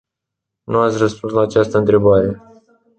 [0.67, 2.41] Nu ați răspuns la această întrebare.